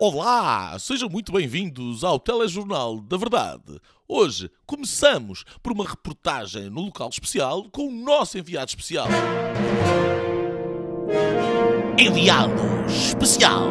[0.00, 3.78] Olá, sejam muito bem-vindos ao Telejornal da Verdade.
[4.08, 9.08] Hoje começamos por uma reportagem no local especial com o nosso enviado especial.
[11.98, 13.64] Enviado especial.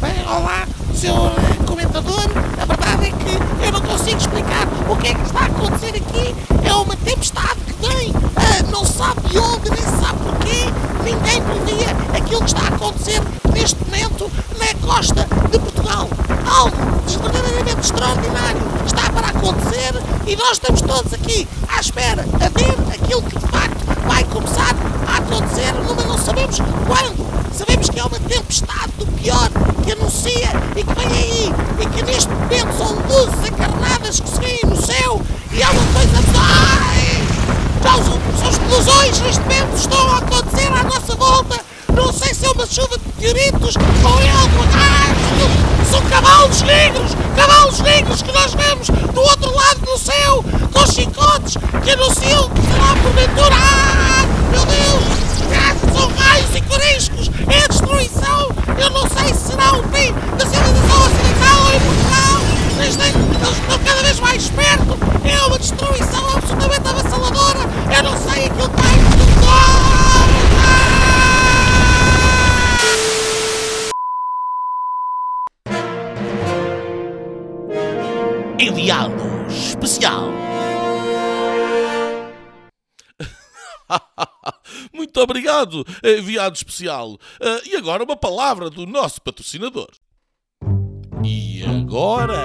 [0.00, 1.30] Bem, olá, senhor
[1.68, 2.26] comentador.
[2.60, 5.96] A verdade é que eu não consigo explicar o que é que está a acontecer
[5.96, 6.34] aqui.
[6.68, 10.90] É uma tempestade que vem, ah, não se sabe de onde, nem se sabe porquê.
[11.04, 13.22] Ninguém previa aquilo que está a acontecer
[13.52, 16.08] neste momento na costa de Portugal.
[16.52, 16.76] Algo
[17.22, 19.94] verdadeiramente extraordinário está para acontecer
[20.26, 24.74] e nós estamos todos aqui à espera a ver aquilo que de facto vai começar
[25.06, 27.30] a acontecer, mas não sabemos quando.
[27.56, 29.48] Sabemos que é uma tempestade do pior
[29.84, 34.40] que anuncia e que vem aí e que neste momento são luzes encarnadas que se
[34.40, 36.16] veem no céu e há uma coisa.
[36.36, 36.90] Ai!
[37.82, 41.70] São, são explosões neste momento estão a acontecer à nossa volta.
[41.94, 42.66] Não sei se é uma
[43.34, 44.64] meteoritos ou é algo.
[44.74, 47.12] Ai, são cavalos negros!
[47.36, 52.60] Cavalos negros que nós vemos do outro lado do céu com chicotes que anunciam que
[52.62, 53.54] será porventura.
[53.54, 55.04] Ah, meu Deus!
[55.56, 57.30] Ah, São raios e coriscos!
[57.48, 58.48] É destruição!
[58.78, 62.40] Eu não sei se será o fim da civilização ocidental ou em Portugal!
[62.80, 64.98] Têm- eles estão cada vez mais perto!
[65.24, 67.60] É uma destruição absolutamente avassaladora!
[67.96, 68.79] Eu não sei aquilo que
[78.60, 79.14] Enviado
[79.48, 80.30] especial.
[84.92, 87.18] Muito obrigado, enviado especial.
[87.40, 89.88] Ah, e agora uma palavra do nosso patrocinador.
[91.24, 92.38] E agora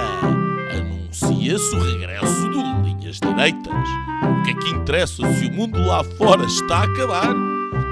[0.70, 3.88] anuncia-se o regresso do Linhas Direitas.
[4.24, 7.34] O que é que interessa se o mundo lá fora está a acabar?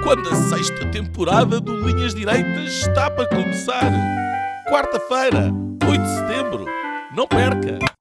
[0.03, 3.91] Quando a sexta temporada do Linhas Direitas está para começar.
[4.67, 5.51] Quarta-feira,
[5.87, 6.65] 8 de setembro.
[7.15, 7.94] Não perca!